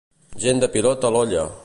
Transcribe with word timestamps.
Gent 0.45 0.63
de 0.63 0.69
pilota 0.77 1.11
a 1.11 1.15
l'olla. 1.17 1.45